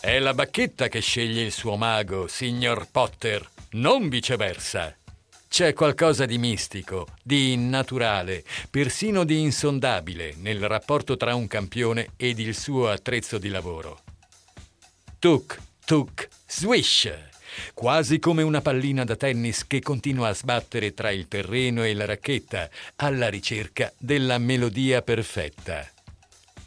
È 0.00 0.18
la 0.18 0.32
bacchetta 0.32 0.88
che 0.88 1.00
sceglie 1.00 1.42
il 1.42 1.52
suo 1.52 1.76
mago, 1.76 2.28
signor 2.28 2.88
Potter, 2.90 3.46
non 3.72 4.08
viceversa. 4.08 4.96
C'è 5.48 5.74
qualcosa 5.74 6.24
di 6.24 6.38
mistico, 6.38 7.08
di 7.22 7.52
innaturale, 7.52 8.42
persino 8.70 9.24
di 9.24 9.40
insondabile 9.40 10.34
nel 10.38 10.66
rapporto 10.66 11.18
tra 11.18 11.34
un 11.34 11.46
campione 11.46 12.12
ed 12.16 12.38
il 12.38 12.54
suo 12.54 12.88
attrezzo 12.88 13.36
di 13.36 13.50
lavoro. 13.50 14.00
Tuk, 15.18 15.58
tuk, 15.84 16.28
swish! 16.46 17.27
Quasi 17.74 18.18
come 18.18 18.42
una 18.42 18.60
pallina 18.60 19.04
da 19.04 19.16
tennis 19.16 19.66
che 19.66 19.80
continua 19.80 20.28
a 20.28 20.34
sbattere 20.34 20.94
tra 20.94 21.10
il 21.10 21.28
terreno 21.28 21.84
e 21.84 21.94
la 21.94 22.04
racchetta, 22.04 22.68
alla 22.96 23.28
ricerca 23.28 23.92
della 23.98 24.38
melodia 24.38 25.02
perfetta. 25.02 25.88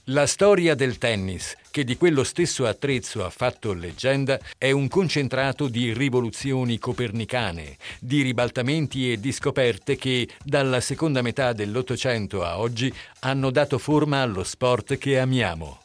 La 0.05 0.25
storia 0.25 0.73
del 0.73 0.97
tennis, 0.97 1.55
che 1.69 1.83
di 1.83 1.95
quello 1.95 2.23
stesso 2.23 2.65
attrezzo 2.65 3.23
ha 3.23 3.29
fatto 3.29 3.71
leggenda, 3.71 4.39
è 4.57 4.71
un 4.71 4.87
concentrato 4.87 5.67
di 5.67 5.93
rivoluzioni 5.93 6.79
copernicane, 6.79 7.77
di 7.99 8.23
ribaltamenti 8.23 9.11
e 9.11 9.19
di 9.19 9.31
scoperte 9.31 9.97
che, 9.97 10.27
dalla 10.43 10.81
seconda 10.81 11.21
metà 11.21 11.53
dell'Ottocento 11.53 12.43
a 12.43 12.59
oggi, 12.59 12.91
hanno 13.19 13.51
dato 13.51 13.77
forma 13.77 14.21
allo 14.21 14.43
sport 14.43 14.97
che 14.97 15.19
amiamo. 15.19 15.80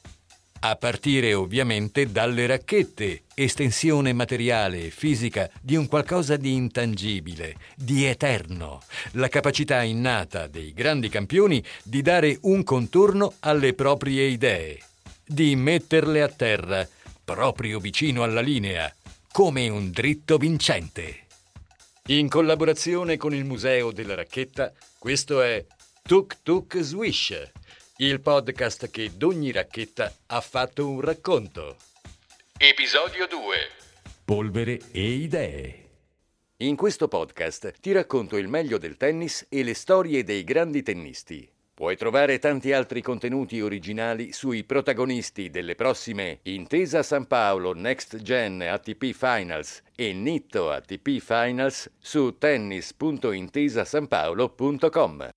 A 0.58 0.74
partire 0.76 1.34
ovviamente 1.34 2.10
dalle 2.10 2.46
racchette, 2.46 3.24
estensione 3.34 4.12
materiale 4.12 4.86
e 4.86 4.90
fisica 4.90 5.50
di 5.60 5.76
un 5.76 5.86
qualcosa 5.86 6.36
di 6.36 6.54
intangibile, 6.54 7.56
di 7.76 8.06
eterno, 8.06 8.82
la 9.12 9.28
capacità 9.28 9.82
innata 9.82 10.46
dei 10.46 10.72
grandi 10.72 11.08
campioni 11.08 11.62
di 11.84 12.00
dare 12.00 12.38
un 12.42 12.64
contorno 12.64 13.34
alle 13.40 13.74
proprie 13.74 14.24
idee, 14.24 14.80
di 15.27 15.55
metterle 15.56 16.22
a 16.22 16.28
terra, 16.28 16.89
proprio 17.22 17.78
vicino 17.78 18.22
alla 18.22 18.40
linea, 18.40 18.92
come 19.30 19.68
un 19.68 19.90
dritto 19.90 20.39
vincente. 20.39 21.27
In 22.06 22.28
collaborazione 22.28 23.16
con 23.18 23.34
il 23.34 23.45
Museo 23.45 23.92
della 23.92 24.14
Racchetta, 24.14 24.72
questo 24.98 25.42
è 25.42 25.64
Tuk 26.02 26.39
Tuk 26.42 26.78
Swish 26.80 27.52
il 27.98 28.20
podcast 28.20 28.90
che 28.90 29.12
d'ogni 29.17 29.52
racchetta 29.52 30.12
ha 30.27 30.42
fatto 30.42 30.86
un 30.86 31.01
racconto. 31.01 31.77
Episodio 32.58 33.27
2 33.27 33.39
Polvere 34.23 34.79
e 34.92 35.02
idee. 35.02 35.84
In 36.58 36.77
questo 36.77 37.08
podcast 37.08 37.73
ti 37.80 37.92
racconto 37.92 38.36
il 38.36 38.48
meglio 38.48 38.77
del 38.77 38.98
tennis 38.98 39.46
e 39.48 39.62
le 39.62 39.73
storie 39.73 40.24
dei 40.24 40.45
grandi 40.45 40.83
tennisti. 40.83 41.51
Puoi 41.73 41.96
trovare 41.96 42.39
tanti 42.39 42.70
altri 42.73 43.01
contenuti 43.01 43.62
originali 43.62 44.30
sui 44.33 44.64
protagonisti 44.64 45.48
delle 45.48 45.74
prossime 45.74 46.40
Intesa 46.42 47.02
San 47.02 47.27
Paolo 47.27 47.73
Next 47.73 48.20
Gen 48.20 48.61
ATP 48.61 49.13
Finals 49.13 49.80
e 49.95 50.13
Nitto 50.13 50.70
ATP 50.70 51.18
Finals 51.18 51.90
su 51.98 52.36
tennis.intesasanpaolo.com. 52.36 55.30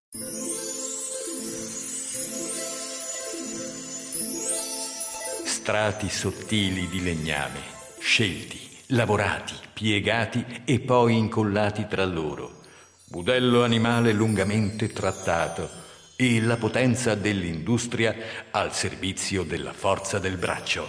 strati 5.70 6.10
sottili 6.10 6.88
di 6.88 7.04
legname, 7.04 7.60
scelti, 8.00 8.60
lavorati, 8.88 9.54
piegati 9.72 10.44
e 10.66 10.80
poi 10.80 11.16
incollati 11.16 11.86
tra 11.88 12.06
loro, 12.06 12.62
budello 13.06 13.64
animale 13.64 14.12
lungamente 14.12 14.92
trattato 14.92 15.70
e 16.16 16.42
la 16.42 16.58
potenza 16.58 17.14
dell'industria 17.14 18.16
al 18.50 18.74
servizio 18.74 19.44
della 19.44 19.72
forza 19.72 20.18
del 20.18 20.38
braccio. 20.38 20.88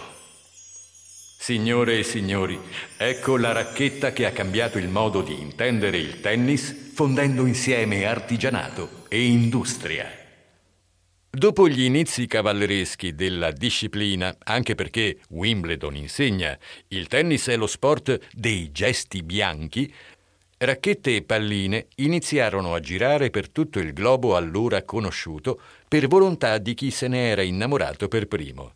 Signore 1.37 1.99
e 1.99 2.03
signori, 2.03 2.59
ecco 2.97 3.37
la 3.37 3.51
racchetta 3.51 4.11
che 4.11 4.25
ha 4.25 4.31
cambiato 4.31 4.79
il 4.79 4.89
modo 4.89 5.21
di 5.21 5.39
intendere 5.39 5.99
il 5.99 6.21
tennis 6.21 6.93
fondendo 6.95 7.45
insieme 7.45 8.05
artigianato 8.05 9.05
e 9.09 9.25
industria. 9.25 10.20
Dopo 11.33 11.69
gli 11.69 11.83
inizi 11.83 12.27
cavallereschi 12.27 13.15
della 13.15 13.51
disciplina, 13.51 14.35
anche 14.43 14.75
perché 14.75 15.19
Wimbledon 15.29 15.95
insegna 15.95 16.59
il 16.89 17.07
tennis 17.07 17.47
è 17.47 17.55
lo 17.55 17.67
sport 17.67 18.19
dei 18.33 18.69
gesti 18.73 19.23
bianchi, 19.23 19.91
racchette 20.57 21.15
e 21.15 21.21
palline 21.21 21.87
iniziarono 21.95 22.73
a 22.73 22.81
girare 22.81 23.29
per 23.29 23.49
tutto 23.49 23.79
il 23.79 23.93
globo 23.93 24.35
allora 24.35 24.83
conosciuto 24.83 25.61
per 25.87 26.09
volontà 26.09 26.57
di 26.57 26.73
chi 26.73 26.91
se 26.91 27.07
ne 27.07 27.29
era 27.29 27.43
innamorato 27.43 28.09
per 28.09 28.27
primo. 28.27 28.73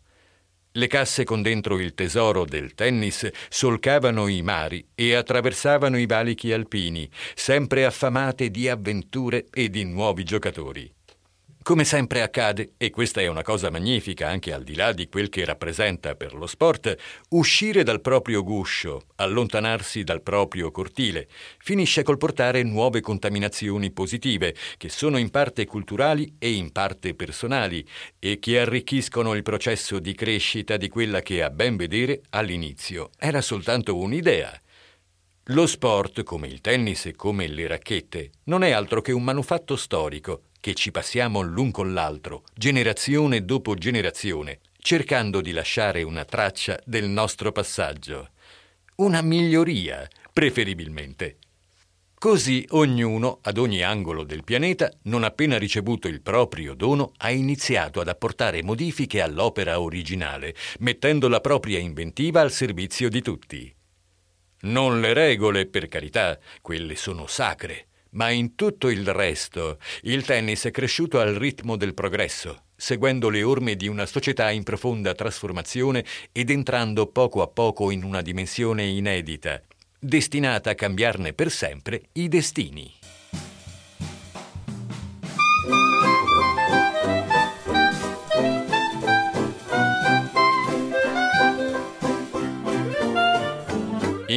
Le 0.72 0.86
casse 0.86 1.24
con 1.24 1.42
dentro 1.42 1.78
il 1.78 1.92
tesoro 1.92 2.46
del 2.46 2.72
tennis 2.72 3.28
solcavano 3.50 4.28
i 4.28 4.40
mari 4.40 4.82
e 4.94 5.12
attraversavano 5.12 5.98
i 5.98 6.06
valichi 6.06 6.52
alpini, 6.52 7.06
sempre 7.34 7.84
affamate 7.84 8.50
di 8.50 8.66
avventure 8.66 9.44
e 9.52 9.68
di 9.68 9.84
nuovi 9.84 10.24
giocatori. 10.24 10.95
Come 11.66 11.82
sempre 11.82 12.22
accade, 12.22 12.74
e 12.76 12.90
questa 12.90 13.20
è 13.20 13.26
una 13.26 13.42
cosa 13.42 13.70
magnifica 13.70 14.28
anche 14.28 14.52
al 14.52 14.62
di 14.62 14.76
là 14.76 14.92
di 14.92 15.08
quel 15.08 15.28
che 15.28 15.44
rappresenta 15.44 16.14
per 16.14 16.32
lo 16.32 16.46
sport, 16.46 16.94
uscire 17.30 17.82
dal 17.82 18.00
proprio 18.00 18.44
guscio, 18.44 19.06
allontanarsi 19.16 20.04
dal 20.04 20.22
proprio 20.22 20.70
cortile, 20.70 21.26
finisce 21.58 22.04
col 22.04 22.18
portare 22.18 22.62
nuove 22.62 23.00
contaminazioni 23.00 23.90
positive, 23.90 24.54
che 24.76 24.88
sono 24.88 25.16
in 25.16 25.30
parte 25.30 25.66
culturali 25.66 26.36
e 26.38 26.52
in 26.52 26.70
parte 26.70 27.16
personali, 27.16 27.84
e 28.20 28.38
che 28.38 28.60
arricchiscono 28.60 29.34
il 29.34 29.42
processo 29.42 29.98
di 29.98 30.14
crescita 30.14 30.76
di 30.76 30.88
quella 30.88 31.20
che 31.20 31.42
a 31.42 31.50
ben 31.50 31.74
vedere 31.74 32.20
all'inizio 32.30 33.10
era 33.18 33.40
soltanto 33.40 33.96
un'idea. 33.96 34.56
Lo 35.46 35.66
sport, 35.66 36.22
come 36.22 36.46
il 36.46 36.60
tennis 36.60 37.06
e 37.06 37.16
come 37.16 37.48
le 37.48 37.66
racchette, 37.66 38.30
non 38.44 38.62
è 38.62 38.70
altro 38.70 39.00
che 39.00 39.10
un 39.10 39.24
manufatto 39.24 39.74
storico 39.74 40.42
che 40.66 40.74
ci 40.74 40.90
passiamo 40.90 41.42
l'un 41.42 41.70
con 41.70 41.94
l'altro, 41.94 42.42
generazione 42.52 43.44
dopo 43.44 43.76
generazione, 43.76 44.58
cercando 44.78 45.40
di 45.40 45.52
lasciare 45.52 46.02
una 46.02 46.24
traccia 46.24 46.76
del 46.84 47.08
nostro 47.08 47.52
passaggio. 47.52 48.30
Una 48.96 49.22
miglioria, 49.22 50.08
preferibilmente. 50.32 51.36
Così 52.18 52.66
ognuno, 52.70 53.38
ad 53.42 53.58
ogni 53.58 53.84
angolo 53.84 54.24
del 54.24 54.42
pianeta, 54.42 54.90
non 55.02 55.22
appena 55.22 55.56
ricevuto 55.56 56.08
il 56.08 56.20
proprio 56.20 56.74
dono, 56.74 57.12
ha 57.18 57.30
iniziato 57.30 58.00
ad 58.00 58.08
apportare 58.08 58.64
modifiche 58.64 59.20
all'opera 59.20 59.78
originale, 59.78 60.52
mettendo 60.80 61.28
la 61.28 61.40
propria 61.40 61.78
inventiva 61.78 62.40
al 62.40 62.50
servizio 62.50 63.08
di 63.08 63.22
tutti. 63.22 63.72
Non 64.62 65.00
le 65.00 65.12
regole, 65.12 65.66
per 65.66 65.86
carità, 65.86 66.36
quelle 66.60 66.96
sono 66.96 67.28
sacre, 67.28 67.86
ma 68.16 68.30
in 68.30 68.54
tutto 68.54 68.88
il 68.88 69.06
resto 69.12 69.78
il 70.02 70.24
tennis 70.24 70.64
è 70.64 70.70
cresciuto 70.70 71.20
al 71.20 71.34
ritmo 71.34 71.76
del 71.76 71.94
progresso, 71.94 72.64
seguendo 72.74 73.28
le 73.28 73.42
orme 73.42 73.76
di 73.76 73.88
una 73.88 74.06
società 74.06 74.50
in 74.50 74.62
profonda 74.62 75.14
trasformazione 75.14 76.04
ed 76.32 76.50
entrando 76.50 77.06
poco 77.06 77.42
a 77.42 77.46
poco 77.46 77.90
in 77.90 78.02
una 78.02 78.22
dimensione 78.22 78.84
inedita, 78.84 79.62
destinata 79.98 80.70
a 80.70 80.74
cambiarne 80.74 81.32
per 81.32 81.50
sempre 81.50 82.02
i 82.12 82.28
destini. 82.28 83.05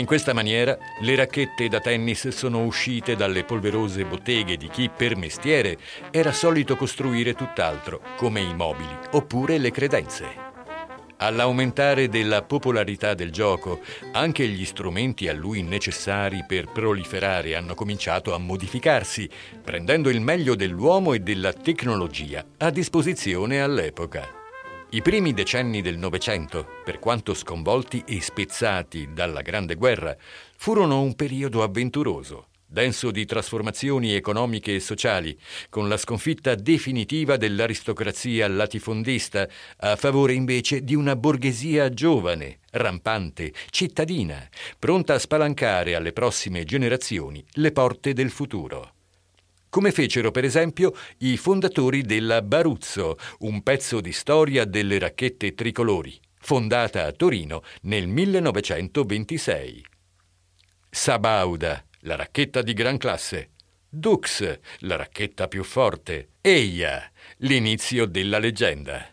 Questa 0.10 0.34
maniera 0.34 0.76
le 1.02 1.16
racchette 1.16 1.68
da 1.68 1.80
tennis 1.80 2.30
sono 2.30 2.66
uscite 2.66 3.16
dalle 3.16 3.44
polverose 3.44 4.06
botteghe 4.06 4.58
di 4.58 4.68
chi 4.68 4.90
per 4.90 5.16
mestiere 5.16 5.78
era 6.10 6.32
solito 6.32 6.76
costruire 6.76 7.36
tutt'altro, 7.36 8.02
come 8.18 8.40
i 8.42 8.56
mobili 8.56 8.98
oppure 9.12 9.60
le 9.60 9.70
credenze. 9.70 10.26
All'aumentare 11.18 12.10
della 12.10 12.42
popolarità 12.42 13.14
del 13.14 13.32
gioco, 13.32 13.82
anche 14.14 14.48
gli 14.48 14.66
strumenti 14.66 15.28
a 15.28 15.34
lui 15.34 15.62
necessari 15.62 16.44
per 16.44 16.72
proliferare 16.72 17.56
hanno 17.56 17.76
cominciato 17.76 18.34
a 18.34 18.40
modificarsi, 18.40 19.30
prendendo 19.64 20.10
il 20.10 20.22
meglio 20.22 20.56
dell'uomo 20.56 21.14
e 21.14 21.20
della 21.20 21.54
tecnologia 21.54 22.44
a 22.58 22.72
disposizione 22.72 23.62
all'epoca. 23.62 24.39
I 24.92 25.04
primi 25.04 25.36
decenni 25.36 25.84
del 25.84 26.00
Novecento, 26.00 26.66
per 26.84 26.98
quanto 26.98 27.36
sconvolti 27.36 28.04
e 28.08 28.20
spezzati 28.22 29.10
dalla 29.14 29.44
Grande 29.44 29.76
Guerra, 29.76 30.18
furono 30.58 31.04
un 31.04 31.14
periodo 31.14 31.62
avventuroso, 31.62 32.48
denso 32.66 33.12
di 33.12 33.24
trasformazioni 33.24 34.16
economiche 34.16 34.74
e 34.74 34.80
sociali, 34.80 35.38
con 35.70 35.88
la 35.88 35.96
sconfitta 35.96 36.56
definitiva 36.56 37.38
dell'aristocrazia 37.38 38.48
latifondista 38.48 39.48
a 39.78 39.96
favore 39.96 40.34
invece 40.34 40.84
di 40.84 40.96
una 40.96 41.16
borghesia 41.16 41.90
giovane, 41.90 42.58
rampante, 42.72 43.54
cittadina, 43.70 44.50
pronta 44.80 45.14
a 45.14 45.20
spalancare 45.20 45.94
alle 45.94 46.14
prossime 46.14 46.64
generazioni 46.64 47.46
le 47.54 47.72
porte 47.72 48.14
del 48.14 48.32
futuro 48.32 48.94
come 49.70 49.92
fecero 49.92 50.32
per 50.32 50.44
esempio 50.44 50.94
i 51.20 51.38
fondatori 51.38 52.02
della 52.02 52.42
Baruzzo, 52.42 53.18
un 53.40 53.62
pezzo 53.64 54.02
di 54.02 54.12
storia 54.12 54.66
delle 54.66 54.98
racchette 55.00 55.54
tricolori, 55.54 56.20
fondata 56.40 57.06
a 57.06 57.12
Torino 57.12 57.64
nel 57.82 58.08
1926. 58.08 59.86
Sabauda, 60.90 61.86
la 62.02 62.16
racchetta 62.16 62.62
di 62.62 62.74
gran 62.74 62.98
classe. 62.98 63.52
Dux, 63.88 64.60
la 64.80 64.96
racchetta 64.96 65.48
più 65.48 65.64
forte. 65.64 66.30
Eia, 66.42 67.12
l'inizio 67.38 68.06
della 68.06 68.40
leggenda. 68.40 69.08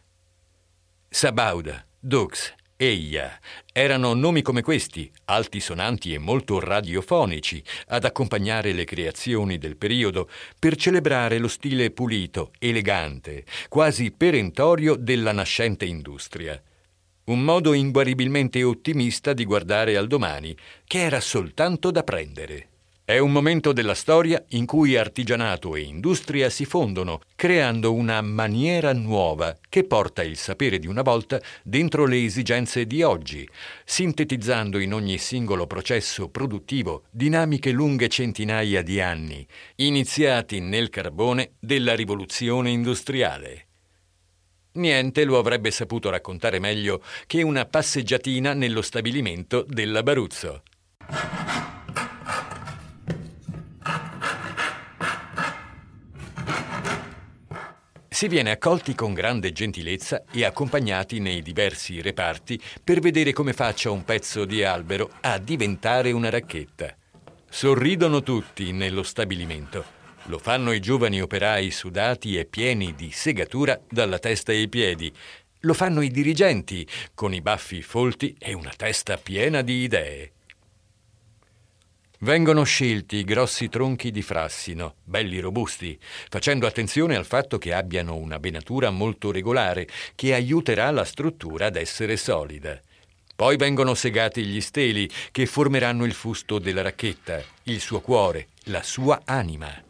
Sabauda, 1.09 1.87
Dux, 1.99 2.55
Eia. 2.79 3.41
Erano 3.73 4.13
nomi 4.13 4.43
come 4.43 4.61
questi, 4.61 5.11
altisonanti 5.25 6.13
e 6.13 6.19
molto 6.19 6.61
radiofonici, 6.61 7.63
ad 7.89 8.05
accompagnare 8.05 8.73
le 8.73 8.85
creazioni 8.85 9.57
del 9.57 9.79
periodo 9.79 10.29
per 10.59 10.77
celebrare 10.77 11.39
lo 11.39 11.49
stile 11.49 11.91
pulito, 11.91 12.53
elegante, 12.59 13.47
quasi 13.71 14.11
perentorio 14.11 14.95
della 14.95 15.33
nascente 15.33 15.87
industria. 15.87 16.63
Un 17.25 17.43
modo 17.43 17.73
inguaribilmente 17.73 18.63
ottimista 18.63 19.33
di 19.33 19.47
guardare 19.47 19.97
al 19.97 20.07
domani, 20.07 20.55
che 20.85 21.01
era 21.01 21.21
soltanto 21.21 21.91
da 21.91 22.03
prendere. 22.03 22.69
È 23.09 23.19
un 23.19 23.31
momento 23.31 23.73
della 23.73 23.95
storia 23.95 24.45
in 24.49 24.67
cui 24.67 24.97
artigianato 24.97 25.77
e 25.77 25.83
industria 25.83 26.51
si 26.51 26.65
fondono, 26.65 27.21
creando 27.37 27.95
una 27.95 28.21
maniera 28.21 28.93
nuova 28.93 29.57
che 29.69 29.85
porta 29.85 30.25
il 30.25 30.37
sapere 30.37 30.81
di 30.81 30.89
una 30.89 31.03
volta 31.03 31.41
dentro 31.63 32.05
le 32.05 32.25
esigenze 32.25 32.85
di 32.85 33.05
oggi, 33.05 33.49
sintetizzando 33.85 34.81
in 34.81 34.93
ogni 34.93 35.19
singolo 35.19 35.69
processo 35.69 36.31
produttivo 36.31 37.05
dinamiche 37.13 37.71
lunghe 37.71 38.09
centinaia 38.09 38.83
di 38.83 39.01
anni, 39.01 39.47
iniziati 39.77 40.59
nel 40.59 40.91
carbone 40.91 41.53
della 41.61 41.95
rivoluzione 41.95 42.71
industriale. 42.71 43.67
Niente 44.73 45.23
lo 45.23 45.39
avrebbe 45.39 45.71
saputo 45.71 46.11
raccontare 46.11 46.59
meglio 46.59 47.01
che 47.29 47.43
una 47.43 47.67
passeggiatina 47.67 48.53
nello 48.53 48.83
stabilimento 48.83 49.65
della 49.69 50.03
Baruzzo. 50.03 50.63
Si 58.17 58.29
viene 58.29 58.51
accolti 58.51 58.95
con 58.95 59.13
grande 59.13 59.53
gentilezza 59.53 60.25
e 60.33 60.47
accompagnati 60.47 61.21
nei 61.21 61.43
diversi 61.43 62.01
reparti 62.01 62.59
per 62.83 62.99
vedere 63.01 63.35
come 63.35 63.53
faccia 63.53 63.91
un 63.91 64.05
pezzo 64.05 64.47
di 64.47 64.65
albero 64.65 65.11
a 65.21 65.37
diventare 65.37 66.13
una 66.13 66.31
racchetta. 66.31 66.97
Sorridono 67.47 68.23
tutti 68.23 68.73
nello 68.73 69.03
stabilimento. 69.03 69.85
Lo 70.29 70.39
fanno 70.39 70.73
i 70.73 70.81
giovani 70.81 71.21
operai 71.21 71.71
sudati 71.71 72.39
e 72.39 72.47
pieni 72.47 72.95
di 72.95 73.11
segatura 73.11 73.79
dalla 73.87 74.19
testa 74.19 74.51
ai 74.51 74.71
piedi. 74.71 75.13
Lo 75.61 75.75
fanno 75.75 76.01
i 76.01 76.09
dirigenti, 76.09 76.89
con 77.13 77.35
i 77.35 77.43
baffi 77.43 77.83
folti 77.83 78.35
e 78.39 78.55
una 78.55 78.73
testa 78.75 79.19
piena 79.19 79.61
di 79.61 79.83
idee. 79.83 80.36
Vengono 82.21 82.65
scelti 82.65 83.25
grossi 83.25 83.69
tronchi 83.69 84.11
di 84.11 84.23
frassino, 84.23 84.95
belli 85.05 85.39
robusti, 85.39 85.99
facendo 86.31 86.67
attenzione 86.67 87.15
al 87.15 87.27
fatto 87.27 87.59
che 87.59 87.75
abbiano 87.75 88.17
una 88.17 88.39
venatura 88.39 88.91
molto 88.91 89.31
regolare 89.31 89.87
che 90.15 90.33
aiuterà 90.33 90.91
la 90.91 91.05
struttura 91.05 91.67
ad 91.67 91.77
essere 91.77 92.17
solida. 92.17 92.81
Poi 93.37 93.59
vengono 93.59 93.93
segati 93.93 94.45
gli 94.45 94.63
steli 94.63 95.11
che 95.31 95.45
formeranno 95.45 96.07
il 96.07 96.15
fusto 96.15 96.59
della 96.59 96.81
racchetta, 96.81 97.43
il 97.65 97.81
suo 97.81 98.01
cuore, 98.01 98.49
la 98.65 98.83
sua 98.83 99.21
anima. 99.27 99.86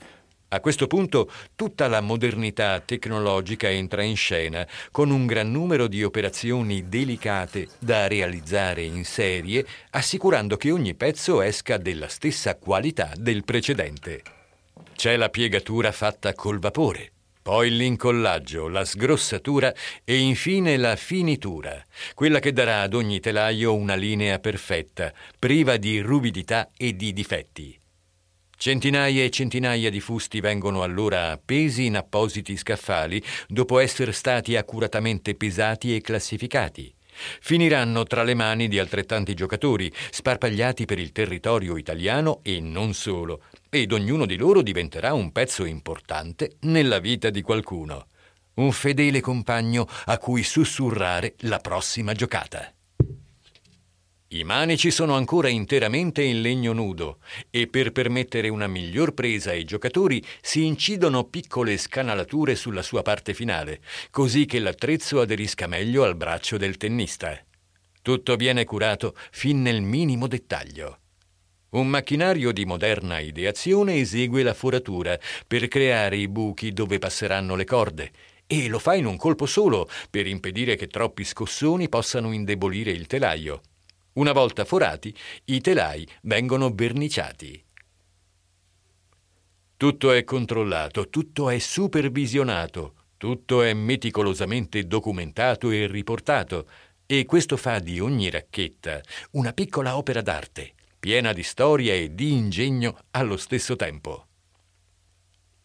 A 0.48 0.60
questo 0.60 0.86
punto 0.86 1.28
tutta 1.56 1.88
la 1.88 2.00
modernità 2.00 2.78
tecnologica 2.78 3.68
entra 3.68 4.02
in 4.02 4.14
scena 4.14 4.64
con 4.92 5.10
un 5.10 5.26
gran 5.26 5.50
numero 5.50 5.88
di 5.88 6.04
operazioni 6.04 6.88
delicate 6.88 7.66
da 7.80 8.06
realizzare 8.06 8.82
in 8.82 9.04
serie, 9.04 9.66
assicurando 9.90 10.56
che 10.56 10.70
ogni 10.70 10.94
pezzo 10.94 11.42
esca 11.42 11.78
della 11.78 12.06
stessa 12.06 12.54
qualità 12.54 13.10
del 13.16 13.42
precedente. 13.42 14.22
C'è 14.94 15.16
la 15.16 15.30
piegatura 15.30 15.90
fatta 15.90 16.32
col 16.32 16.60
vapore, 16.60 17.10
poi 17.42 17.76
l'incollaggio, 17.76 18.68
la 18.68 18.84
sgrossatura 18.84 19.74
e 20.04 20.16
infine 20.16 20.76
la 20.76 20.94
finitura, 20.94 21.84
quella 22.14 22.38
che 22.38 22.52
darà 22.52 22.82
ad 22.82 22.94
ogni 22.94 23.18
telaio 23.18 23.74
una 23.74 23.96
linea 23.96 24.38
perfetta, 24.38 25.12
priva 25.38 25.76
di 25.76 25.98
ruvidità 26.00 26.70
e 26.76 26.94
di 26.94 27.12
difetti. 27.12 27.78
Centinaia 28.58 29.22
e 29.22 29.30
centinaia 29.30 29.90
di 29.90 30.00
fusti 30.00 30.40
vengono 30.40 30.82
allora 30.82 31.30
appesi 31.30 31.84
in 31.84 31.96
appositi 31.96 32.56
scaffali 32.56 33.22
dopo 33.46 33.78
essere 33.78 34.12
stati 34.12 34.56
accuratamente 34.56 35.34
pesati 35.34 35.94
e 35.94 36.00
classificati. 36.00 36.92
Finiranno 37.40 38.04
tra 38.04 38.22
le 38.22 38.34
mani 38.34 38.68
di 38.68 38.78
altrettanti 38.78 39.34
giocatori, 39.34 39.92
sparpagliati 40.10 40.84
per 40.84 40.98
il 40.98 41.12
territorio 41.12 41.76
italiano 41.76 42.40
e 42.42 42.60
non 42.60 42.94
solo, 42.94 43.42
ed 43.68 43.92
ognuno 43.92 44.26
di 44.26 44.36
loro 44.36 44.62
diventerà 44.62 45.12
un 45.12 45.32
pezzo 45.32 45.64
importante 45.64 46.56
nella 46.60 46.98
vita 46.98 47.30
di 47.30 47.42
qualcuno. 47.42 48.06
Un 48.54 48.72
fedele 48.72 49.20
compagno 49.20 49.86
a 50.06 50.16
cui 50.18 50.42
sussurrare 50.42 51.34
la 51.40 51.58
prossima 51.58 52.14
giocata. 52.14 52.75
I 54.28 54.42
manici 54.42 54.90
sono 54.90 55.14
ancora 55.14 55.48
interamente 55.48 56.20
in 56.20 56.40
legno 56.40 56.72
nudo 56.72 57.18
e 57.48 57.68
per 57.68 57.92
permettere 57.92 58.48
una 58.48 58.66
miglior 58.66 59.14
presa 59.14 59.50
ai 59.50 59.62
giocatori 59.62 60.20
si 60.40 60.64
incidono 60.64 61.24
piccole 61.24 61.76
scanalature 61.76 62.56
sulla 62.56 62.82
sua 62.82 63.02
parte 63.02 63.34
finale, 63.34 63.80
così 64.10 64.44
che 64.44 64.58
l'attrezzo 64.58 65.20
aderisca 65.20 65.68
meglio 65.68 66.02
al 66.02 66.16
braccio 66.16 66.56
del 66.56 66.76
tennista. 66.76 67.40
Tutto 68.02 68.34
viene 68.34 68.64
curato 68.64 69.14
fin 69.30 69.62
nel 69.62 69.80
minimo 69.80 70.26
dettaglio. 70.26 70.98
Un 71.70 71.86
macchinario 71.86 72.50
di 72.50 72.64
moderna 72.64 73.20
ideazione 73.20 73.94
esegue 73.94 74.42
la 74.42 74.54
foratura 74.54 75.16
per 75.46 75.68
creare 75.68 76.16
i 76.16 76.26
buchi 76.26 76.72
dove 76.72 76.98
passeranno 76.98 77.54
le 77.54 77.64
corde 77.64 78.10
e 78.44 78.66
lo 78.66 78.80
fa 78.80 78.94
in 78.94 79.06
un 79.06 79.16
colpo 79.16 79.46
solo 79.46 79.88
per 80.10 80.26
impedire 80.26 80.74
che 80.74 80.88
troppi 80.88 81.22
scossoni 81.22 81.88
possano 81.88 82.32
indebolire 82.32 82.90
il 82.90 83.06
telaio. 83.06 83.60
Una 84.16 84.32
volta 84.32 84.64
forati, 84.64 85.14
i 85.46 85.60
telai 85.60 86.06
vengono 86.22 86.70
verniciati. 86.70 87.62
Tutto 89.76 90.10
è 90.10 90.24
controllato, 90.24 91.10
tutto 91.10 91.50
è 91.50 91.58
supervisionato, 91.58 92.94
tutto 93.18 93.60
è 93.60 93.74
meticolosamente 93.74 94.86
documentato 94.86 95.70
e 95.70 95.86
riportato, 95.86 96.66
e 97.04 97.26
questo 97.26 97.58
fa 97.58 97.78
di 97.78 98.00
ogni 98.00 98.30
racchetta 98.30 99.02
una 99.32 99.52
piccola 99.52 99.98
opera 99.98 100.22
d'arte, 100.22 100.72
piena 100.98 101.34
di 101.34 101.42
storia 101.42 101.92
e 101.92 102.14
di 102.14 102.32
ingegno 102.32 102.96
allo 103.10 103.36
stesso 103.36 103.76
tempo. 103.76 104.25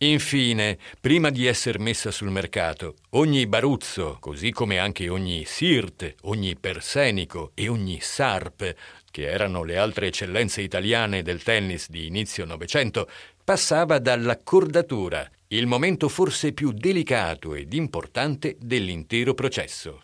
Infine, 0.03 0.79
prima 0.99 1.29
di 1.29 1.45
essere 1.45 1.77
messa 1.77 2.09
sul 2.09 2.31
mercato, 2.31 2.95
ogni 3.11 3.45
baruzzo, 3.45 4.17
così 4.19 4.49
come 4.49 4.79
anche 4.79 5.09
ogni 5.09 5.43
sirt, 5.45 6.15
ogni 6.23 6.55
persenico 6.59 7.51
e 7.53 7.67
ogni 7.67 7.99
sarp, 8.01 8.75
che 9.11 9.29
erano 9.29 9.63
le 9.63 9.77
altre 9.77 10.07
eccellenze 10.07 10.61
italiane 10.61 11.21
del 11.21 11.43
tennis 11.43 11.87
di 11.87 12.07
inizio 12.07 12.45
Novecento, 12.45 13.07
passava 13.43 13.99
dall'accordatura, 13.99 15.29
il 15.49 15.67
momento 15.67 16.09
forse 16.09 16.51
più 16.51 16.71
delicato 16.71 17.53
ed 17.53 17.71
importante 17.73 18.57
dell'intero 18.59 19.35
processo. 19.35 20.01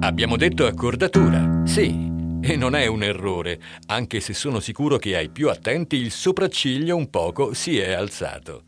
Abbiamo 0.00 0.36
detto 0.38 0.64
accordatura, 0.64 1.64
sì, 1.66 2.17
e 2.40 2.56
non 2.56 2.74
è 2.74 2.86
un 2.86 3.02
errore, 3.02 3.60
anche 3.86 4.20
se 4.20 4.32
sono 4.32 4.60
sicuro 4.60 4.96
che 4.96 5.16
ai 5.16 5.28
più 5.28 5.50
attenti 5.50 5.96
il 5.96 6.10
sopracciglio 6.10 6.96
un 6.96 7.10
poco 7.10 7.52
si 7.54 7.78
è 7.78 7.92
alzato. 7.92 8.62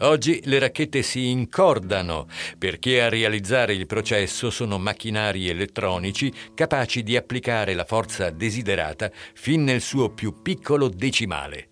Oggi 0.00 0.42
le 0.44 0.58
racchette 0.58 1.02
si 1.02 1.30
incordano 1.30 2.26
perché 2.58 3.00
a 3.00 3.08
realizzare 3.08 3.72
il 3.72 3.86
processo 3.86 4.50
sono 4.50 4.76
macchinari 4.76 5.48
elettronici 5.48 6.30
capaci 6.54 7.02
di 7.02 7.16
applicare 7.16 7.72
la 7.72 7.84
forza 7.84 8.28
desiderata 8.28 9.10
fin 9.34 9.64
nel 9.64 9.80
suo 9.80 10.10
più 10.10 10.42
piccolo 10.42 10.88
decimale. 10.88 11.68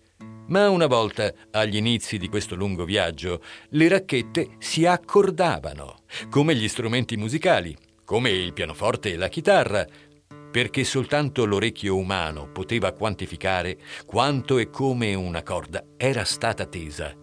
Ma 0.47 0.69
una 0.69 0.87
volta, 0.87 1.31
agli 1.51 1.75
inizi 1.75 2.17
di 2.17 2.29
questo 2.29 2.55
lungo 2.55 2.85
viaggio, 2.85 3.41
le 3.69 3.87
racchette 3.87 4.55
si 4.59 4.85
accordavano, 4.85 5.97
come 6.29 6.55
gli 6.55 6.67
strumenti 6.67 7.17
musicali, 7.17 7.75
come 8.05 8.29
il 8.29 8.53
pianoforte 8.53 9.11
e 9.11 9.17
la 9.17 9.27
chitarra, 9.27 9.85
perché 10.55 10.85
soltanto 10.85 11.43
l'orecchio 11.43 11.97
umano 11.97 12.47
poteva 12.49 12.93
quantificare 12.93 13.77
quanto 14.05 14.57
e 14.57 14.69
come 14.69 15.13
una 15.13 15.43
corda 15.43 15.83
era 15.97 16.23
stata 16.23 16.65
tesa. 16.65 17.13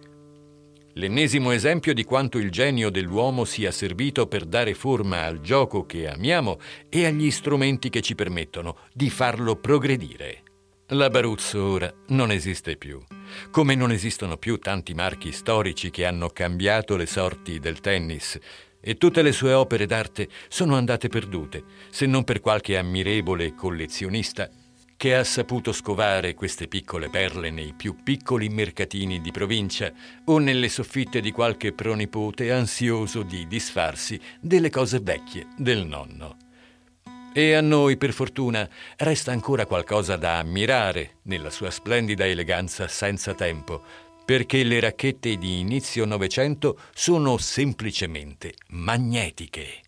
L'ennesimo 0.96 1.50
esempio 1.50 1.94
di 1.94 2.04
quanto 2.04 2.36
il 2.36 2.50
genio 2.50 2.90
dell'uomo 2.90 3.46
sia 3.46 3.70
servito 3.70 4.26
per 4.26 4.44
dare 4.44 4.74
forma 4.74 5.22
al 5.22 5.40
gioco 5.40 5.86
che 5.86 6.10
amiamo 6.10 6.58
e 6.90 7.06
agli 7.06 7.30
strumenti 7.30 7.88
che 7.88 8.02
ci 8.02 8.14
permettono 8.14 8.76
di 8.92 9.08
farlo 9.08 9.56
progredire. 9.56 10.42
La 10.88 11.08
Baruzzo 11.08 11.64
ora 11.64 11.90
non 12.08 12.30
esiste 12.30 12.76
più, 12.76 13.02
come 13.50 13.74
non 13.74 13.92
esistono 13.92 14.36
più 14.36 14.58
tanti 14.58 14.92
marchi 14.92 15.32
storici 15.32 15.88
che 15.88 16.04
hanno 16.04 16.28
cambiato 16.28 16.96
le 16.96 17.06
sorti 17.06 17.58
del 17.58 17.80
tennis, 17.80 18.38
e 18.82 18.98
tutte 18.98 19.22
le 19.22 19.32
sue 19.32 19.52
opere 19.52 19.86
d'arte 19.86 20.28
sono 20.48 20.74
andate 20.74 21.08
perdute, 21.08 21.64
se 21.88 22.04
non 22.04 22.24
per 22.24 22.40
qualche 22.40 22.76
ammirevole 22.76 23.54
collezionista 23.54 24.50
che 25.02 25.16
ha 25.16 25.24
saputo 25.24 25.72
scovare 25.72 26.34
queste 26.34 26.68
piccole 26.68 27.10
perle 27.10 27.50
nei 27.50 27.74
più 27.76 27.96
piccoli 28.04 28.48
mercatini 28.48 29.20
di 29.20 29.32
provincia 29.32 29.92
o 30.26 30.38
nelle 30.38 30.68
soffitte 30.68 31.20
di 31.20 31.32
qualche 31.32 31.72
pronipote 31.72 32.52
ansioso 32.52 33.22
di 33.22 33.48
disfarsi 33.48 34.20
delle 34.40 34.70
cose 34.70 35.00
vecchie 35.00 35.48
del 35.56 35.86
nonno. 35.86 36.36
E 37.34 37.54
a 37.54 37.60
noi, 37.60 37.96
per 37.96 38.12
fortuna, 38.12 38.68
resta 38.98 39.32
ancora 39.32 39.66
qualcosa 39.66 40.16
da 40.16 40.38
ammirare 40.38 41.16
nella 41.22 41.50
sua 41.50 41.70
splendida 41.70 42.24
eleganza 42.24 42.86
senza 42.86 43.34
tempo, 43.34 43.82
perché 44.25 44.64
le 44.64 44.81
racchette 44.81 45.37
di 45.37 45.61
inizio 45.61 46.05
Novecento 46.05 46.79
sono 46.95 47.37
semplicemente 47.38 48.55
magnetiche. 48.69 49.81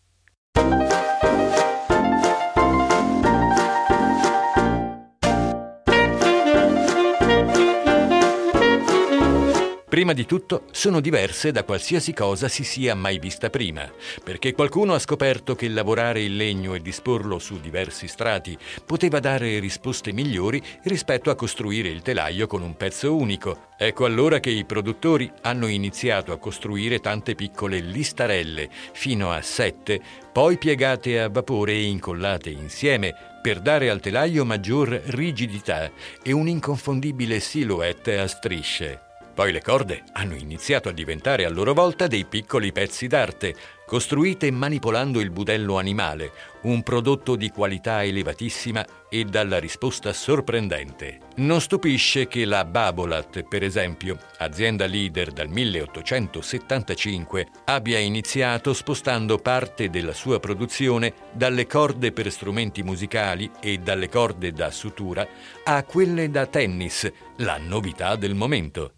Prima 9.94 10.12
di 10.12 10.26
tutto, 10.26 10.64
sono 10.72 10.98
diverse 10.98 11.52
da 11.52 11.62
qualsiasi 11.62 12.12
cosa 12.12 12.48
si 12.48 12.64
sia 12.64 12.96
mai 12.96 13.20
vista 13.20 13.48
prima, 13.48 13.88
perché 14.24 14.52
qualcuno 14.52 14.92
ha 14.92 14.98
scoperto 14.98 15.54
che 15.54 15.68
lavorare 15.68 16.20
il 16.20 16.34
legno 16.34 16.74
e 16.74 16.82
disporlo 16.82 17.38
su 17.38 17.60
diversi 17.60 18.08
strati 18.08 18.58
poteva 18.84 19.20
dare 19.20 19.60
risposte 19.60 20.12
migliori 20.12 20.60
rispetto 20.82 21.30
a 21.30 21.36
costruire 21.36 21.90
il 21.90 22.02
telaio 22.02 22.48
con 22.48 22.62
un 22.62 22.76
pezzo 22.76 23.14
unico. 23.14 23.68
Ecco 23.78 24.04
allora 24.04 24.40
che 24.40 24.50
i 24.50 24.64
produttori 24.64 25.30
hanno 25.42 25.68
iniziato 25.68 26.32
a 26.32 26.38
costruire 26.38 26.98
tante 26.98 27.36
piccole 27.36 27.78
listarelle, 27.78 28.68
fino 28.94 29.30
a 29.30 29.40
sette, 29.42 30.00
poi 30.32 30.58
piegate 30.58 31.20
a 31.20 31.28
vapore 31.28 31.70
e 31.70 31.84
incollate 31.84 32.50
insieme 32.50 33.14
per 33.40 33.60
dare 33.60 33.90
al 33.90 34.00
telaio 34.00 34.44
maggior 34.44 34.88
rigidità 34.88 35.88
e 36.20 36.32
un'inconfondibile 36.32 37.38
silhouette 37.38 38.18
a 38.18 38.26
strisce. 38.26 39.12
Poi 39.34 39.50
le 39.50 39.62
corde 39.62 40.04
hanno 40.12 40.36
iniziato 40.36 40.88
a 40.88 40.92
diventare 40.92 41.44
a 41.44 41.50
loro 41.50 41.74
volta 41.74 42.06
dei 42.06 42.24
piccoli 42.24 42.70
pezzi 42.70 43.08
d'arte, 43.08 43.56
costruite 43.84 44.48
manipolando 44.52 45.18
il 45.18 45.30
budello 45.30 45.76
animale, 45.76 46.30
un 46.62 46.84
prodotto 46.84 47.34
di 47.34 47.50
qualità 47.50 48.04
elevatissima 48.04 48.86
e 49.10 49.24
dalla 49.24 49.58
risposta 49.58 50.12
sorprendente. 50.12 51.18
Non 51.36 51.60
stupisce 51.60 52.28
che 52.28 52.44
la 52.44 52.64
Babolat, 52.64 53.42
per 53.42 53.64
esempio, 53.64 54.18
azienda 54.38 54.86
leader 54.86 55.32
dal 55.32 55.48
1875, 55.48 57.48
abbia 57.64 57.98
iniziato 57.98 58.72
spostando 58.72 59.38
parte 59.38 59.90
della 59.90 60.14
sua 60.14 60.38
produzione 60.38 61.12
dalle 61.32 61.66
corde 61.66 62.12
per 62.12 62.30
strumenti 62.30 62.84
musicali 62.84 63.50
e 63.60 63.78
dalle 63.78 64.08
corde 64.08 64.52
da 64.52 64.70
sutura 64.70 65.26
a 65.64 65.82
quelle 65.82 66.30
da 66.30 66.46
tennis, 66.46 67.10
la 67.38 67.58
novità 67.58 68.14
del 68.14 68.36
momento. 68.36 68.92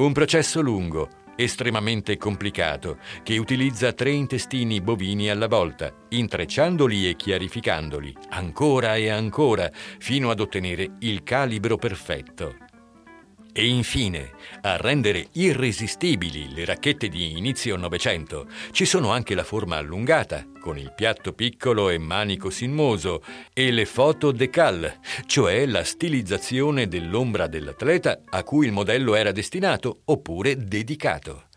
Un 0.00 0.12
processo 0.12 0.62
lungo, 0.62 1.10
estremamente 1.36 2.16
complicato, 2.16 2.96
che 3.22 3.36
utilizza 3.36 3.92
tre 3.92 4.12
intestini 4.12 4.80
bovini 4.80 5.28
alla 5.28 5.46
volta, 5.46 5.92
intrecciandoli 6.08 7.06
e 7.06 7.16
chiarificandoli, 7.16 8.16
ancora 8.30 8.96
e 8.96 9.10
ancora, 9.10 9.70
fino 9.98 10.30
ad 10.30 10.40
ottenere 10.40 10.92
il 11.00 11.22
calibro 11.22 11.76
perfetto. 11.76 12.69
E 13.52 13.66
infine, 13.66 14.30
a 14.62 14.76
rendere 14.76 15.28
irresistibili 15.32 16.54
le 16.54 16.64
racchette 16.64 17.08
di 17.08 17.36
inizio 17.36 17.76
Novecento, 17.76 18.46
ci 18.70 18.84
sono 18.84 19.10
anche 19.10 19.34
la 19.34 19.42
forma 19.42 19.76
allungata, 19.76 20.46
con 20.60 20.78
il 20.78 20.92
piatto 20.94 21.32
piccolo 21.32 21.88
e 21.90 21.98
manico 21.98 22.48
sinuoso, 22.50 23.22
e 23.52 23.72
le 23.72 23.86
foto 23.86 24.30
decal, 24.30 24.98
cioè 25.26 25.66
la 25.66 25.82
stilizzazione 25.82 26.86
dell'ombra 26.86 27.48
dell'atleta 27.48 28.20
a 28.28 28.44
cui 28.44 28.66
il 28.66 28.72
modello 28.72 29.16
era 29.16 29.32
destinato 29.32 30.02
oppure 30.04 30.56
dedicato. 30.56 31.49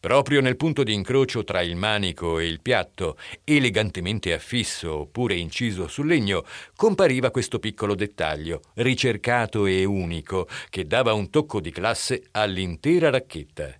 Proprio 0.00 0.40
nel 0.40 0.56
punto 0.56 0.84
di 0.84 0.94
incrocio 0.94 1.42
tra 1.42 1.60
il 1.60 1.74
manico 1.74 2.38
e 2.38 2.46
il 2.46 2.60
piatto, 2.60 3.18
elegantemente 3.42 4.32
affisso 4.32 5.00
oppure 5.00 5.34
inciso 5.34 5.88
sul 5.88 6.06
legno, 6.06 6.44
compariva 6.76 7.32
questo 7.32 7.58
piccolo 7.58 7.96
dettaglio, 7.96 8.60
ricercato 8.74 9.66
e 9.66 9.84
unico, 9.84 10.46
che 10.70 10.86
dava 10.86 11.14
un 11.14 11.30
tocco 11.30 11.60
di 11.60 11.72
classe 11.72 12.22
all'intera 12.30 13.10
racchetta. 13.10 13.76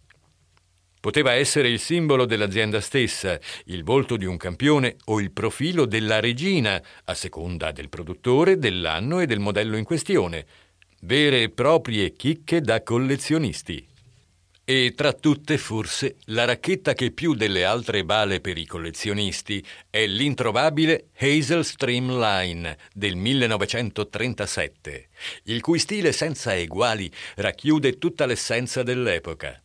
Poteva 1.00 1.34
essere 1.34 1.68
il 1.68 1.78
simbolo 1.78 2.24
dell'azienda 2.24 2.80
stessa, 2.80 3.38
il 3.66 3.84
volto 3.84 4.16
di 4.16 4.24
un 4.24 4.36
campione 4.36 4.96
o 5.04 5.20
il 5.20 5.30
profilo 5.30 5.86
della 5.86 6.18
regina, 6.18 6.82
a 7.04 7.14
seconda 7.14 7.70
del 7.70 7.88
produttore, 7.88 8.58
dell'anno 8.58 9.20
e 9.20 9.26
del 9.26 9.38
modello 9.38 9.76
in 9.76 9.84
questione. 9.84 10.44
Vere 11.02 11.42
e 11.42 11.50
proprie 11.50 12.12
chicche 12.12 12.60
da 12.60 12.82
collezionisti. 12.82 13.86
E 14.70 14.92
tra 14.94 15.14
tutte 15.14 15.56
forse 15.56 16.16
la 16.26 16.44
racchetta 16.44 16.92
che 16.92 17.10
più 17.10 17.32
delle 17.32 17.64
altre 17.64 18.02
vale 18.02 18.42
per 18.42 18.58
i 18.58 18.66
collezionisti 18.66 19.64
è 19.88 20.06
l'introvabile 20.06 21.06
Hazel 21.16 21.64
Stream 21.64 22.10
Line 22.18 22.76
del 22.92 23.16
1937, 23.16 25.08
il 25.44 25.62
cui 25.62 25.78
stile 25.78 26.12
senza 26.12 26.54
eguali 26.54 27.10
racchiude 27.36 27.96
tutta 27.96 28.26
l'essenza 28.26 28.82
dell'epoca. 28.82 29.58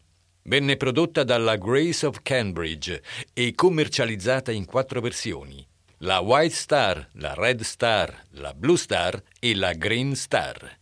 Venne 0.44 0.78
prodotta 0.78 1.26
dalla 1.26 1.58
Grace 1.58 2.06
of 2.06 2.20
Cambridge 2.24 3.04
e 3.34 3.54
commercializzata 3.56 4.54
in 4.54 4.64
quattro 4.64 5.02
versioni. 5.02 5.68
La 5.98 6.20
White 6.20 6.56
Star, 6.56 7.10
la 7.16 7.34
Red 7.34 7.60
Star, 7.64 8.24
la 8.36 8.54
Blue 8.54 8.78
Star 8.78 9.22
e 9.38 9.54
la 9.54 9.74
Green 9.74 10.16
Star. 10.16 10.80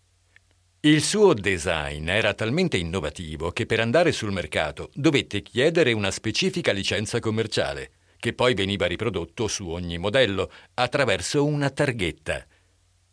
Il 0.84 1.04
suo 1.04 1.36
design 1.36 2.10
era 2.10 2.34
talmente 2.34 2.76
innovativo 2.76 3.52
che 3.52 3.68
per 3.68 3.80
andare 3.80 4.12
sul 4.12 4.32
mercato 4.32 4.90
dovette 4.96 5.44
chiedere 5.44 5.92
una 5.92 6.10
specifica 6.10 6.72
licenza 6.72 7.20
commerciale, 7.20 7.92
che 8.18 8.34
poi 8.34 8.56
veniva 8.56 8.88
riprodotto 8.88 9.48
su 9.48 9.70
ogni 9.70 10.00
modello 10.00 10.52
attraverso 10.74 11.46
una 11.46 11.70
targhetta. 11.70 12.44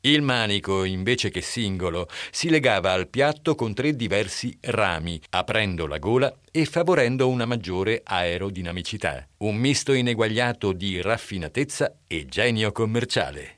Il 0.00 0.22
manico, 0.22 0.84
invece 0.84 1.28
che 1.28 1.42
singolo, 1.42 2.08
si 2.30 2.48
legava 2.48 2.92
al 2.92 3.08
piatto 3.08 3.54
con 3.54 3.75
tre 3.75 3.94
diversi 3.94 4.56
rami, 4.62 5.20
aprendo 5.28 5.87
la 5.87 5.98
gola 5.98 6.34
e 6.50 6.64
favorendo 6.64 7.28
una 7.28 7.44
maggiore 7.44 8.00
aerodinamicità, 8.02 9.28
un 9.40 9.56
misto 9.56 9.92
ineguagliato 9.92 10.72
di 10.72 11.02
raffinatezza 11.02 11.98
e 12.06 12.25
genio 12.25 12.72
commerciale. 12.72 13.57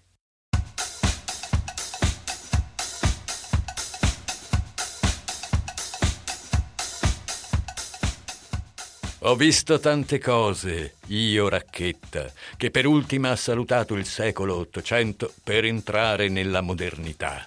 Ho 9.25 9.37
visto 9.37 9.79
tante 9.79 10.19
cose, 10.19 10.95
io 11.09 11.51
racchetta, 11.51 12.33
che 12.57 12.71
per 12.71 12.87
ultima 12.87 13.33
ha 13.33 13.37
salutato 13.37 13.95
il 13.95 14.07
secolo 14.07 14.57
Ottocento 14.57 15.31
per 15.45 15.67
entrare 15.67 16.31
nella 16.31 16.63
modernità. 16.63 17.47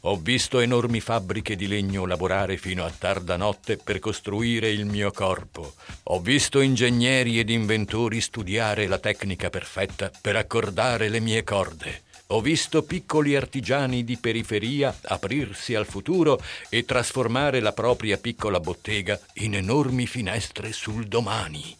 Ho 0.00 0.16
visto 0.16 0.58
enormi 0.58 0.98
fabbriche 0.98 1.54
di 1.54 1.68
legno 1.68 2.06
lavorare 2.06 2.56
fino 2.56 2.84
a 2.84 2.90
tarda 2.90 3.36
notte 3.36 3.76
per 3.76 4.00
costruire 4.00 4.68
il 4.68 4.84
mio 4.84 5.12
corpo. 5.12 5.74
Ho 6.04 6.18
visto 6.18 6.60
ingegneri 6.60 7.38
ed 7.38 7.50
inventori 7.50 8.20
studiare 8.20 8.88
la 8.88 8.98
tecnica 8.98 9.48
perfetta 9.48 10.10
per 10.20 10.34
accordare 10.34 11.08
le 11.08 11.20
mie 11.20 11.44
corde. 11.44 12.02
Ho 12.28 12.40
visto 12.40 12.82
piccoli 12.82 13.36
artigiani 13.36 14.02
di 14.02 14.16
periferia 14.16 14.96
aprirsi 15.02 15.74
al 15.74 15.86
futuro 15.86 16.40
e 16.68 16.84
trasformare 16.84 17.60
la 17.60 17.72
propria 17.72 18.18
piccola 18.18 18.58
bottega 18.58 19.18
in 19.34 19.54
enormi 19.54 20.06
finestre 20.06 20.72
sul 20.72 21.06
domani. 21.06 21.76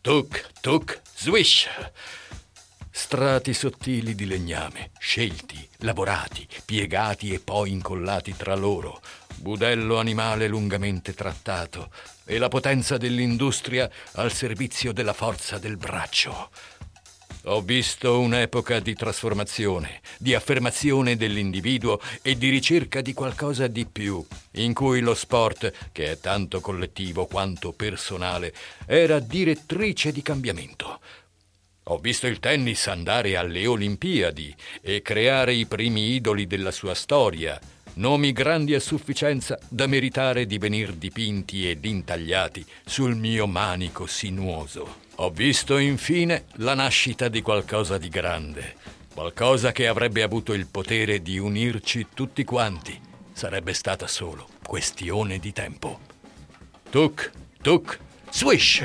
Tuc, 0.00 0.46
tuc, 0.60 1.00
swish! 1.14 1.68
strati 2.98 3.54
sottili 3.54 4.16
di 4.16 4.26
legname, 4.26 4.90
scelti, 4.98 5.66
lavorati, 5.78 6.46
piegati 6.64 7.32
e 7.32 7.38
poi 7.38 7.70
incollati 7.70 8.34
tra 8.36 8.56
loro, 8.56 9.00
budello 9.36 9.98
animale 10.00 10.48
lungamente 10.48 11.14
trattato 11.14 11.92
e 12.24 12.38
la 12.38 12.48
potenza 12.48 12.96
dell'industria 12.96 13.88
al 14.14 14.32
servizio 14.32 14.92
della 14.92 15.12
forza 15.12 15.58
del 15.58 15.76
braccio. 15.76 16.50
Ho 17.50 17.62
visto 17.62 18.20
un'epoca 18.20 18.78
di 18.78 18.94
trasformazione, 18.94 20.00
di 20.18 20.34
affermazione 20.34 21.16
dell'individuo 21.16 21.98
e 22.20 22.36
di 22.36 22.50
ricerca 22.50 23.00
di 23.00 23.14
qualcosa 23.14 23.68
di 23.68 23.86
più, 23.86 24.22
in 24.52 24.74
cui 24.74 25.00
lo 25.00 25.14
sport, 25.14 25.72
che 25.90 26.12
è 26.12 26.20
tanto 26.20 26.60
collettivo 26.60 27.24
quanto 27.24 27.72
personale, 27.72 28.52
era 28.86 29.18
direttrice 29.18 30.12
di 30.12 30.22
cambiamento 30.22 31.00
ho 31.90 31.96
visto 31.96 32.26
il 32.26 32.38
tennis 32.38 32.86
andare 32.86 33.38
alle 33.38 33.66
Olimpiadi 33.66 34.54
e 34.82 35.00
creare 35.00 35.54
i 35.54 35.64
primi 35.64 36.12
idoli 36.12 36.46
della 36.46 36.70
sua 36.70 36.92
storia, 36.92 37.58
nomi 37.94 38.32
grandi 38.32 38.74
a 38.74 38.80
sufficienza 38.80 39.58
da 39.66 39.86
meritare 39.86 40.44
di 40.44 40.58
venir 40.58 40.92
dipinti 40.92 41.66
ed 41.66 41.86
intagliati 41.86 42.62
sul 42.84 43.16
mio 43.16 43.46
manico 43.46 44.06
sinuoso. 44.06 45.07
Ho 45.20 45.30
visto 45.30 45.78
infine 45.78 46.44
la 46.58 46.74
nascita 46.74 47.26
di 47.28 47.42
qualcosa 47.42 47.98
di 47.98 48.08
grande, 48.08 48.76
qualcosa 49.12 49.72
che 49.72 49.88
avrebbe 49.88 50.22
avuto 50.22 50.52
il 50.52 50.68
potere 50.68 51.20
di 51.22 51.38
unirci 51.38 52.06
tutti 52.14 52.44
quanti. 52.44 53.00
Sarebbe 53.32 53.72
stata 53.72 54.06
solo 54.06 54.46
questione 54.64 55.40
di 55.40 55.52
tempo. 55.52 55.98
Tuc, 56.88 57.32
tuc, 57.60 57.98
swish! 58.30 58.84